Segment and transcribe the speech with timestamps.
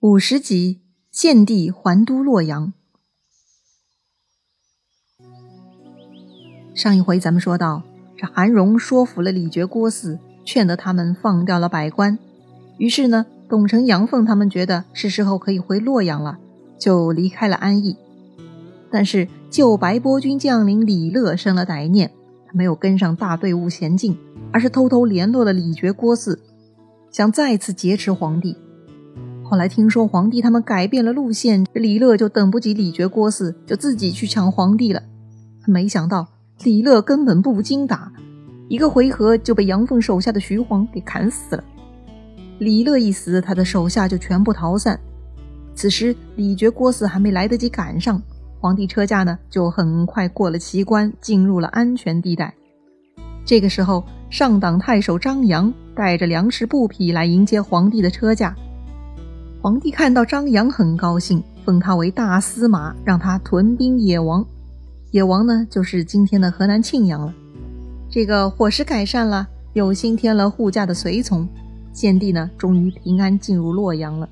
[0.00, 0.80] 五十集，
[1.10, 2.72] 献帝还都洛阳。
[6.72, 7.82] 上一回咱们说到，
[8.16, 12.16] 这韩荣说服了李傕郭汜，劝得他们放掉了百官。
[12.76, 16.38] 于是呢，董承、杨凤他们觉得是时候可以回洛阳了，
[16.78, 17.96] 就离开了安邑。
[18.92, 22.12] 但是旧白波军将领李乐生了歹念，
[22.46, 24.16] 他没有跟上大队伍前进，
[24.52, 26.38] 而是偷偷联络了李傕郭汜，
[27.10, 28.56] 想再次劫持皇帝。
[29.50, 35.02] 后来听说皇帝他们改变了路线，李乐就等不及李傕郭汜，就自己去抢皇帝了。
[35.66, 36.28] 没想到
[36.64, 38.12] 李乐根本不经打，
[38.68, 41.64] 一个回合就被杨凤手下的徐晃给砍死了。
[42.58, 45.00] 李乐一死，他的手下就全部逃散。
[45.74, 48.20] 此时李傕郭汜还没来得及赶上，
[48.60, 52.52] 皇帝车驾呢就很快过了奇关，进入了安全地带。
[53.46, 58.54] 这个时候，上党太守张扬带着粮食布匹来迎接皇帝的车驾。
[59.60, 64.44] 皇帝看到张扬很高兴，封他为大司马，让他屯兵野王。
[65.10, 67.34] 野王呢，就是今天的河南沁阳了。
[68.08, 71.46] 这个伙食改善了，又新添了护驾的随从，
[71.92, 74.28] 献帝呢，终于平安进入洛阳了。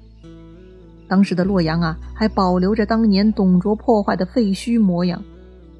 [1.09, 5.21] 当时的洛阳啊，还保留着当年董卓破坏的废墟模样，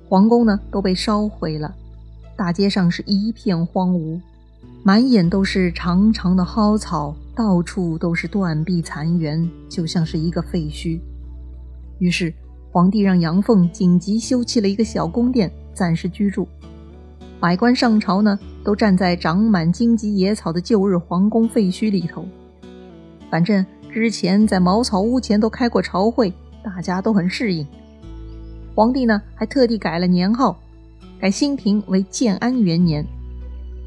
[0.09, 1.73] 皇宫呢都被烧毁了，
[2.35, 4.21] 大街上是一片荒芜，
[4.83, 7.15] 满眼都是长长的蒿草。
[7.37, 10.99] 到处都是断壁残垣，就像是一个废墟。
[11.99, 12.33] 于是，
[12.73, 16.49] 皇帝让杨凤紧急修葺了一个小宫殿，暂时居住。
[17.39, 22.25] 百官上朝呢，都站在长满荆棘野草的旧日皇宫废墟里头。
[23.31, 26.33] 反正之前在茅草屋前都开过朝会，
[26.65, 27.67] 大家都很适应。
[28.75, 30.59] 皇帝呢，还特地改了年号，
[31.21, 33.07] 改新平为建安元年。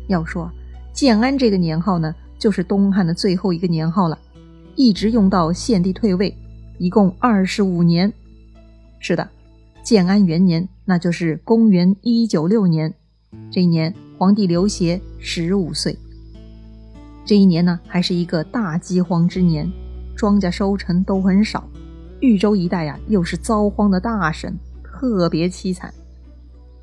[0.08, 0.52] 要说
[0.94, 2.14] 建安这个年号呢。
[2.40, 4.18] 就是东汉的最后一个年号了，
[4.76, 6.34] 一直用到献帝退位，
[6.78, 8.12] 一共二十五年。
[9.00, 9.30] 是的，
[9.84, 12.94] 建安元年，那就是公元一九六年。
[13.52, 15.95] 这一年，皇帝刘协十五岁。
[17.26, 19.70] 这一年呢，还是一个大饥荒之年，
[20.16, 21.70] 庄稼收成都很少。
[22.21, 25.94] 豫州一带呀，又是遭荒的大省，特别凄惨。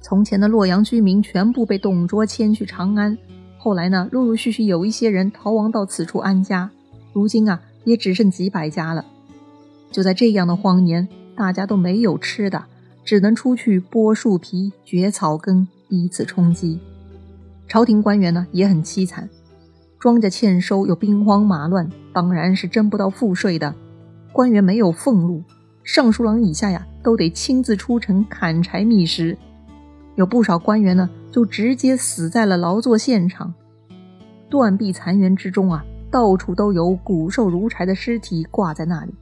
[0.01, 3.17] 从前的洛阳居民全部被董卓迁去长安。
[3.59, 6.71] 后来呢，陆陆续续有一些人逃亡到此处安家，
[7.13, 9.05] 如今啊，也只剩几百家了。
[9.91, 12.65] 就在这样的荒年，大家都没有吃的，
[13.05, 16.79] 只能出去剥树皮、掘草根，以此充饥。
[17.67, 19.29] 朝廷官员呢也很凄惨，
[19.99, 23.75] 庄稼欠收又兵荒马乱，当然是征不到赋税的。
[24.33, 25.43] 官员没有俸禄，
[25.83, 29.37] 尚书郎以下呀都得亲自出城砍柴觅食。
[30.15, 33.53] 有不少官员呢，就直接死在了劳作现场。
[34.49, 39.15] 断壁残垣之中啊，到处都有骨瘦如柴的尸体挂在那里。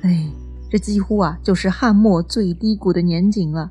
[0.00, 0.26] 哎，
[0.70, 3.70] 这几乎啊，就是汉末最低谷的年景了。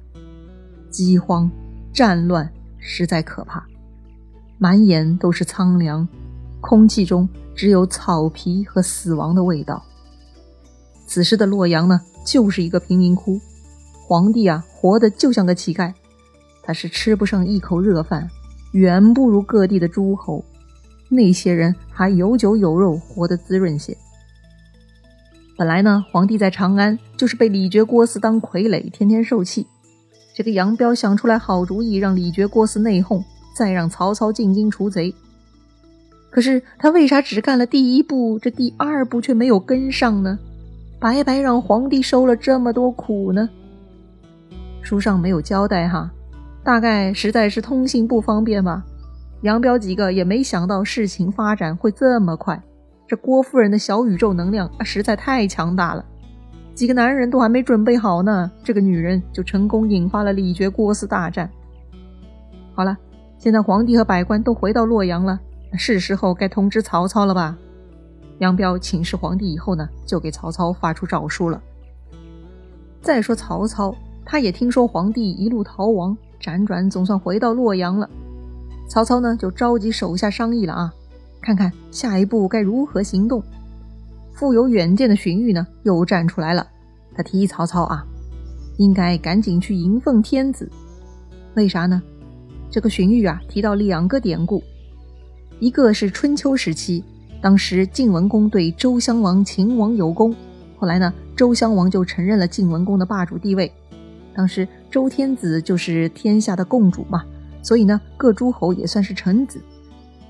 [0.91, 1.49] 饥荒、
[1.91, 2.47] 战乱，
[2.77, 3.65] 实在可怕，
[4.59, 6.07] 满眼都是苍凉，
[6.59, 9.83] 空气中只有草皮和死亡的味道。
[11.07, 13.41] 此时的洛阳呢，就是一个贫民窟，
[14.07, 15.91] 皇帝啊，活得就像个乞丐。
[16.63, 18.29] 他是吃不上一口热饭，
[18.73, 20.43] 远不如各地的诸侯。
[21.09, 23.97] 那些人还有酒有肉，活得滋润些。
[25.57, 29.67] 本来呢，皇帝在长安就是被李傕郭汜当傀儡，天天受气。
[30.33, 33.23] 这个杨彪想出来好主意，让李傕郭汜内讧，
[33.55, 35.13] 再让曹操进京除贼。
[36.29, 40.39] 可是他为啥只干了第一步，这第二步却没有跟上呢？
[40.97, 43.49] 白白让皇帝受了这么多苦呢？
[44.81, 46.09] 书上没有交代哈。
[46.63, 48.85] 大概实在是通信不方便吧，
[49.41, 52.61] 杨彪几个也没想到事情发展会这么快。
[53.07, 56.05] 这郭夫人的小宇宙能量啊，实在太强大了，
[56.75, 61.49] 几个男人都还没准备好呢，这个女人就成功引发了李傕郭汜大战。
[62.73, 62.95] 好了，
[63.37, 65.39] 现在皇帝和百官都回到洛阳了，
[65.73, 67.57] 是时候该通知曹操了吧？
[68.37, 71.61] 杨彪请示皇帝以后呢，就给曹操发出诏书了。
[73.01, 73.93] 再说曹操，
[74.23, 76.15] 他也听说皇帝一路逃亡。
[76.41, 78.09] 辗转总算回到洛阳了，
[78.89, 80.93] 曹操呢就召集手下商议了啊，
[81.41, 83.41] 看看下一步该如何行动。
[84.33, 86.67] 富有远见的荀彧呢又站出来了，
[87.15, 88.03] 他提议曹操啊，
[88.77, 90.67] 应该赶紧去迎奉天子。
[91.53, 92.01] 为啥呢？
[92.71, 94.63] 这个荀彧啊提到两个典故，
[95.59, 97.03] 一个是春秋时期，
[97.41, 100.33] 当时晋文公对周襄王秦王有功，
[100.79, 103.71] 后来呢周襄王就承认了晋文公的霸主地位。
[104.33, 107.23] 当时周天子就是天下的共主嘛，
[107.63, 109.61] 所以呢，各诸侯也算是臣子。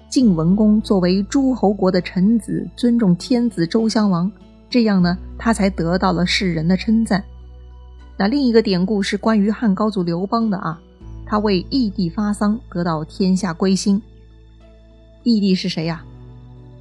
[0.08, 4.32] 晋文公作为诸侯国的臣子，尊重天子周襄王，
[4.70, 7.24] 这样呢，他才得到了世人的称赞。
[8.18, 10.80] 那另一个典故是关于汉高祖刘邦的啊，
[11.26, 14.00] 他为义帝发丧，得到天下归心。
[15.24, 16.04] 义帝是谁呀？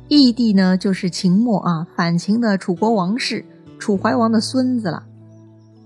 [0.09, 3.45] 义帝呢，就是秦末啊反秦的楚国王室，
[3.79, 5.05] 楚怀王的孙子了。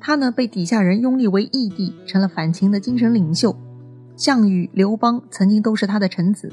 [0.06, 3.56] 他呢被底下人拥立为义帝，成了反秦的精神领袖。
[4.18, 6.52] 项羽、刘邦曾经都是他的臣子，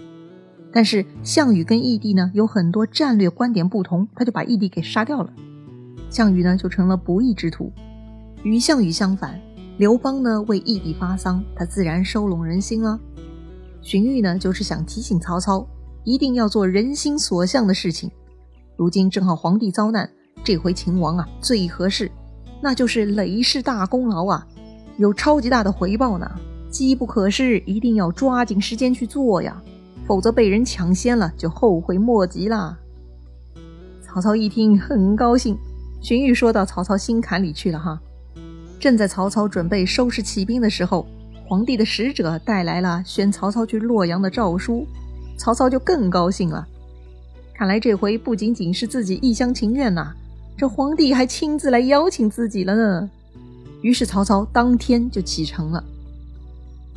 [0.71, 5.33] 但是项羽跟义帝呢有很多战略观点不同，他就把义帝给杀掉了。
[6.09, 7.73] 项羽呢就成了不义之徒。
[8.41, 9.37] 与项羽相反，
[9.77, 12.97] 刘邦呢为义帝发丧，他自然收拢人心了。
[13.81, 15.67] 荀彧呢就是想提醒曹操，
[16.05, 18.09] 一定要做人心所向的事情。
[18.77, 20.09] 如今正好皇帝遭难，
[20.41, 22.09] 这回秦王啊最合适，
[22.61, 24.47] 那就是累世大功劳啊，
[24.97, 26.29] 有超级大的回报呢，
[26.69, 29.61] 机不可失，一定要抓紧时间去做呀，
[30.05, 32.77] 否则被人抢先了就后悔莫及啦。
[34.01, 35.57] 曹操一听很高兴，
[36.01, 37.99] 荀彧说到曹操心坎里去了哈。
[38.79, 41.07] 正在曹操准备收拾起兵的时候，
[41.47, 44.85] 皇帝的使者带来了宣曹操去洛阳的诏书，
[45.37, 46.67] 曹操就更高兴了。
[47.55, 50.13] 看来这回不仅仅是自己一厢情愿呐，
[50.57, 53.09] 这皇帝还亲自来邀请自己了呢。
[53.81, 55.83] 于是曹操当天就启程了。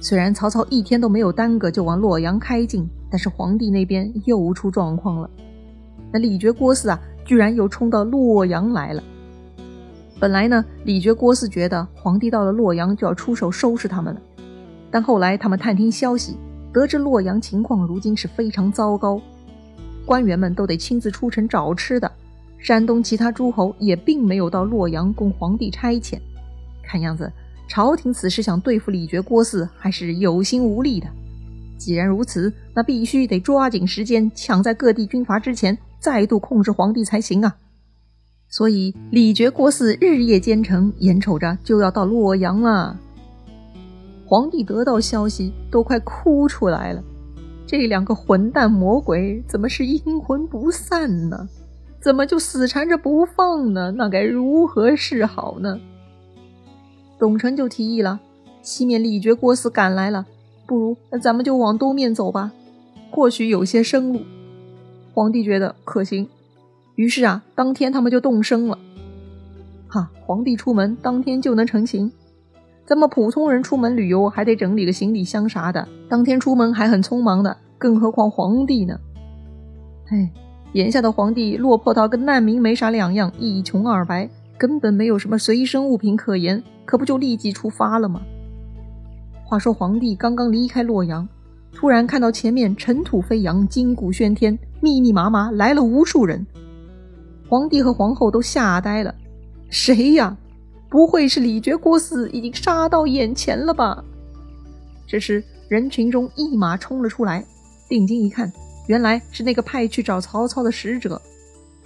[0.01, 5.31] 虽然曹操一天都没有耽搁就往洛阳开进，但是皇帝那边又出状况了。
[6.13, 9.03] 那李傕郭汜啊，居然又冲到洛阳来了。
[10.21, 14.21] 本来呢，李傕郭汜觉得皇帝到了洛阳就要出手收拾他们了，
[14.91, 16.37] 但后来他们探听消息，
[16.73, 19.19] 得知洛阳情况如今是非常糟糕，
[20.05, 22.11] 官员们都得亲自出城找吃的。
[22.65, 26.19] 山东其他诸侯也并没有到洛阳供皇帝差遣，
[26.83, 27.31] 看样子
[27.69, 31.07] 朝廷此时想对付李傕郭汜还是有心无力的。
[31.77, 37.55] 既然如此，那必须得抓紧时间，抢在各地军阀之前再度控制皇帝才行啊！
[38.49, 42.99] 所以，李傕郭汜日夜兼程，眼瞅着就要到洛阳了。
[44.25, 47.05] 皇帝得到消息，都快哭出来了。
[47.67, 51.47] 这两个混蛋魔鬼，怎么是阴魂不散呢？
[52.05, 53.91] 怎么就死缠着不放呢？
[53.93, 55.81] 那该如何是好呢？
[57.19, 58.21] 董承就提议了：
[58.61, 60.27] 西面李傕郭汜赶来了，
[60.67, 62.53] 不如咱们就往东面走吧，
[63.11, 64.21] 或许有些生路。
[65.15, 66.29] 皇帝觉得可行。
[66.97, 68.79] 于是啊，当天他们就动身了。
[69.89, 72.13] 哈，皇帝出门当天就能成行，
[72.85, 79.01] 咱们普通人出门旅游还得整理个行李箱啥的，当天出门还很匆忙的，更何况皇帝呢？
[80.11, 80.31] 哎，
[80.75, 84.29] 眼下的皇帝落魄到跟难民没啥两样，一穷二白，
[84.59, 88.21] 根本没有什么随身物品可言，可不就立即出发了吗？
[89.45, 91.29] 话说皇帝刚刚离开洛阳，
[91.73, 96.45] 突然看到前面尘土飞扬，金鼓喧天，密密麻麻来了无数人。
[97.49, 99.15] 皇帝和皇后都吓呆了，
[99.71, 100.37] 谁呀？
[100.91, 104.03] 不会是李傕郭汜已经杀到眼前了吧？
[105.07, 107.45] 这时人群中一马冲了出来，
[107.89, 108.53] 定睛一看，
[108.87, 111.21] 原来是那个派去找曹操的使者。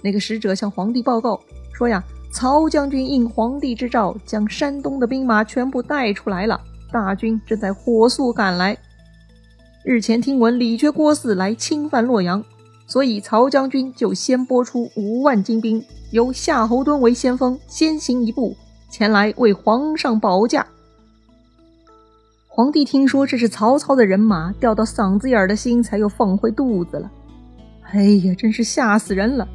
[0.01, 1.39] 那个使者向皇帝报告
[1.73, 6.59] 说呀：“曹将军应皇帝之诏，将山东的兵马全部带出来了，
[6.91, 8.77] 大军正在火速赶来。
[9.83, 12.43] 日前听闻李傕郭汜来侵犯洛阳。”
[12.87, 18.57] 所以曹将军就先拨出五万精兵，由夏侯惇为先锋，先行一步
[18.89, 20.65] 前来为皇上保驾。
[22.51, 27.09] 皇帝听说这是曹操的人马，掉到嗓子眼的心才又放回肚子了。
[27.83, 29.47] 哎呀，真是吓死人了！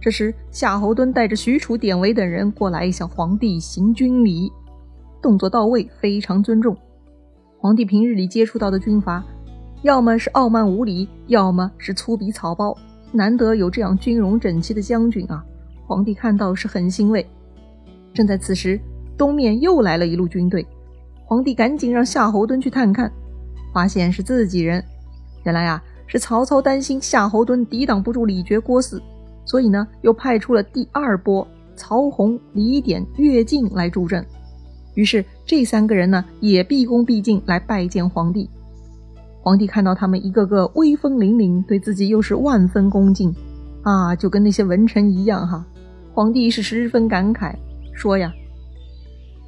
[0.00, 4.50] 这时夏侯惇带着许褚、典韦等人过来向皇帝行军礼，
[5.20, 6.76] 动作到位，非常尊重。
[7.58, 9.22] 皇帝平日里接触到的军阀。
[9.82, 12.74] 要么是傲慢无礼，要么是粗鄙草包。
[13.10, 15.44] 难得有这样军容整齐的将军啊！
[15.86, 17.26] 皇帝看到是很欣慰。
[18.14, 18.80] 正在此时，
[19.16, 20.64] 东面又来了一路军队，
[21.28, 23.12] 皇帝赶紧让夏侯惇去探看，
[23.74, 24.82] 发现是自己人。
[25.44, 28.98] 原来啊，是曹操担心夏侯惇抵挡不住李傕郭汜，
[29.44, 34.24] 所以呢，又派出了第二波曹洪、李典、乐进来助阵。
[34.94, 38.48] 于是这三个人呢，也毕恭毕敬来拜见皇帝。
[39.42, 43.34] 皇帝看到他们一个个威风凛凛，对自己又是万分恭敬，
[43.82, 45.62] 啊，就跟那些文臣一样哈。
[46.14, 47.54] 皇帝是十分感慨，
[47.92, 48.32] 说呀：“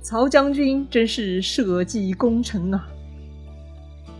[0.03, 2.87] 曹将军真是社稷功臣啊！”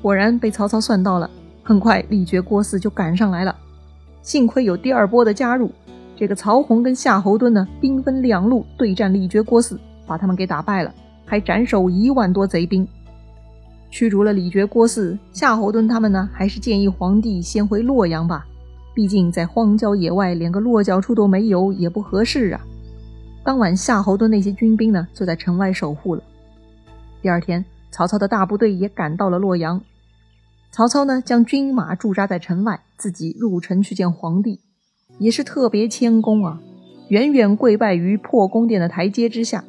[0.03, 1.31] 果然被曹操算到了。
[1.63, 3.55] 很快，李傕郭汜就赶上来了。
[4.23, 5.71] 幸亏有第二波的加入，
[6.17, 10.93] 这个曹洪跟夏侯惇呢，兵分两路对战李傕郭汜，把他们给打败了，
[11.25, 12.87] 还斩首一万多贼兵。
[13.89, 18.45] 驱逐了李傕郭汜，夏侯惇他们呢，还是建议皇帝先回洛阳吧。
[18.95, 22.61] 毕竟在荒郊野外，连个落脚处都没有，也不合适啊。
[23.51, 26.23] 当晚夏侯惇那些军兵呢，就在城外守护了。
[27.21, 29.83] 第二天，曹操的大部队也赶到了洛阳。
[30.71, 34.61] 曹操呢，将军马驻扎在城外，自己入城去见皇帝，
[35.19, 36.61] 也是特别谦恭啊，
[37.09, 39.65] 远远跪拜于破宫殿的台阶之下。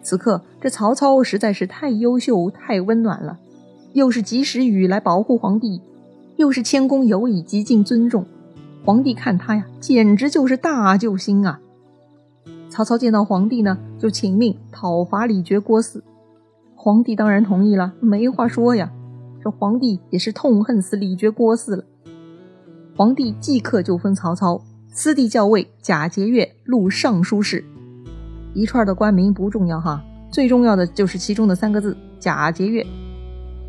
[0.00, 3.38] 此刻，这曹操实在是太优秀、太温暖了，
[3.92, 5.82] 又是及时雨来保护皇帝，
[6.36, 8.24] 又是谦恭有礼、极尽尊重。
[8.82, 11.60] 皇帝看他呀，简直就是大救星啊！
[12.70, 16.00] 曹操见到皇帝呢，就请命讨伐李傕郭汜。
[16.74, 18.92] 皇帝当然同意了，没话说呀。
[19.42, 21.84] 这皇帝也是痛恨死李傕郭汜了。
[22.96, 24.60] 皇帝即刻就封曹操
[24.90, 27.64] 司隶校尉贾节钺录尚书事。
[28.52, 32.84] 一串的官名不重要哈，最重要的就是其中的三个字贾节钺。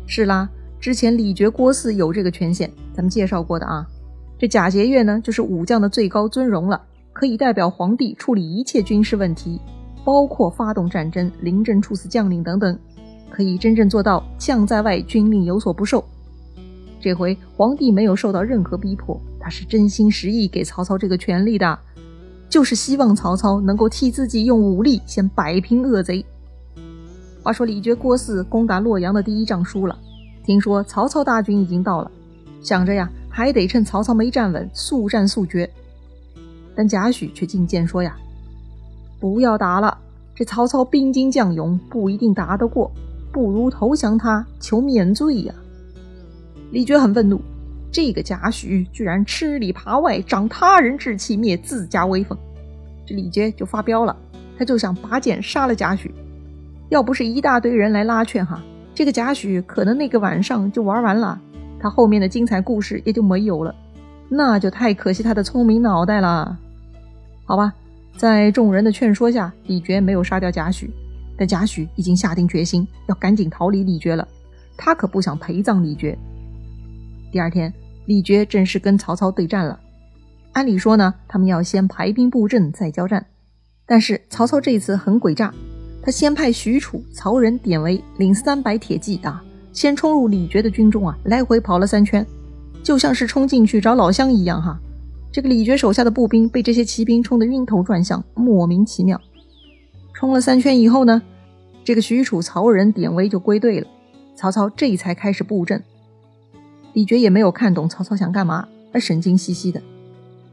[0.06, 0.48] 是啦，
[0.80, 3.86] 之前李傕郭汜有这个权限，咱们介绍过的啊。
[4.38, 9.60] 这贾节钺呢，就是武将的最高尊荣了，可以代表皇帝处理一切军事问题，
[10.04, 12.78] 包括发动战争、临阵处死将领等等。
[13.28, 16.04] 可以真正做到将在外，军令有所不受。
[17.00, 21.78] 这回皇帝没有受到任何逼迫，他是真心实意给曹操这个权利的，
[22.48, 26.24] 就是希望曹操能够替自己用武力先摆平恶贼。
[27.42, 29.96] 话说李傕郭汜攻打洛阳的第一仗输了，
[30.44, 32.10] 听说曹操大军已经到了，
[32.60, 35.70] 想着呀，还得趁曹操没站稳，速战速决。
[36.80, 38.16] 但贾诩却进谏说呀
[39.20, 39.98] ：“不要打了，
[40.34, 42.90] 这曹操兵精将勇，不一定打得过。”
[43.30, 45.54] 不如投降他，求免罪呀！
[46.70, 47.38] 李傕很愤怒，
[47.92, 52.38] 这个贾诩居然吃里扒外，长他人志气，灭自家威风。
[53.04, 54.16] 这李傕就发飙了，
[54.56, 56.10] 他就想拔剑杀了贾诩。
[56.88, 58.58] 要不是一大堆人来拉劝，哈，
[58.94, 61.38] 这个贾诩可能那个晚上就玩完了，
[61.78, 63.74] 他后面的精彩故事也就没有了，
[64.30, 66.58] 那就太可惜他的聪明脑袋了。
[67.50, 67.74] 好吧，
[68.16, 70.88] 在众人的劝说下，李傕没有杀掉贾诩。
[71.36, 74.28] 但贾诩已经下定决心要赶紧逃离李傕了，
[74.76, 76.16] 他可不想陪葬李傕。
[77.32, 77.74] 第二天，
[78.06, 79.80] 李傕正式跟曹操对战了。
[80.52, 83.26] 按理说呢，他们要先排兵布阵再交战，
[83.84, 85.52] 但是曹操这次很诡诈，
[86.04, 89.42] 他先派许褚、曹仁、典韦领三百铁骑啊，
[89.72, 92.24] 先冲入李傕的军中啊，来回跑了三圈，
[92.84, 94.80] 就像是冲进去找老乡一样哈。
[95.32, 99.20] 这个李傕手下的步兵被这些骑兵冲得晕头转向，莫名其妙。
[100.12, 101.22] 冲了三圈以后呢，
[101.84, 103.86] 这个许褚、曹仁、典韦就归队了。
[104.34, 105.82] 曹操这才开始布阵。
[106.94, 109.80] 李傕也没有看懂曹操想干嘛，而神经兮兮的。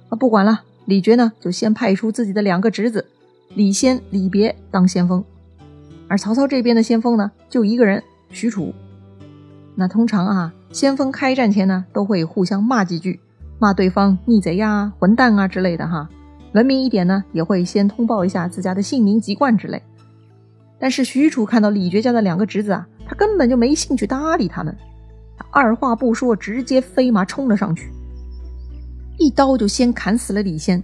[0.10, 3.08] 啊，不管了，李傕呢就先派出自己的两个侄子
[3.56, 5.24] 李先、李别当先锋，
[6.08, 8.74] 而曹操这边的先锋呢就一个人许褚。
[9.74, 13.20] 那通常啊，先锋开战前呢都会互相骂几句，
[13.60, 16.08] 骂对方逆贼呀、混蛋啊之类的哈。
[16.54, 19.82] 文明一点呢，也会先通报一下自家的姓名籍贯之类。
[20.80, 24.76] 但是许褚看到李傕家的两个侄子啊，他根本就没兴趣搭理他们，
[25.38, 27.92] 他二话不说，直接飞马冲了上去，
[29.18, 30.82] 一刀就先砍死了李先。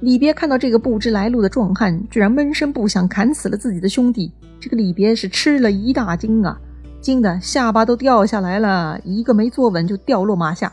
[0.00, 6.58] 李别看到这个不知来路的壮汉居然闷声不响砍死了自己的兄弟，这个李别是吃了一大惊啊，
[7.00, 10.72] 惊得下巴都掉下来了，一个没坐稳就掉落马下。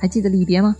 [0.00, 0.74] 还记得李别吗？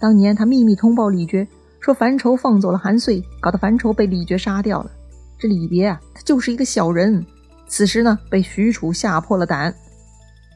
[0.00, 1.46] 当年他秘密通报李傕，
[1.78, 4.90] 说樊稠放走了韩遂，搞得樊稠被李傕杀掉了。
[5.38, 7.24] 这李别啊，他就是一个小人。
[7.68, 9.74] 此时呢，被许褚吓破了胆。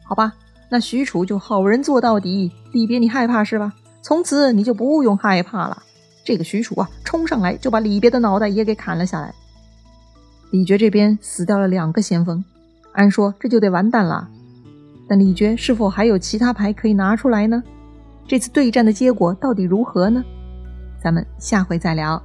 [0.05, 0.33] 好吧，
[0.71, 2.51] 那许褚就好人做到底。
[2.73, 3.73] 李别，你害怕是吧？
[4.03, 5.83] 从此你就不用害怕了。
[6.25, 9.35] 这个许褚啊，冲上来就把李别的脑袋也给砍了下来。
[10.51, 12.43] 李傕这边死掉了两个先锋，
[12.93, 14.29] 按说这就得完蛋了。
[15.09, 17.63] 但李傕是否还有其他牌可以拿出来呢？
[18.27, 20.25] 这次对战的结果到底如何呢？
[21.03, 22.23] 咱们下回再聊。